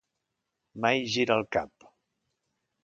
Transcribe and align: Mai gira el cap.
Mai 0.85 1.05
gira 1.15 1.39
el 1.41 1.47
cap. 1.59 1.89